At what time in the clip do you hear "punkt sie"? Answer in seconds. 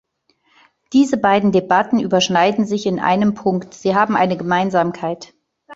3.35-3.93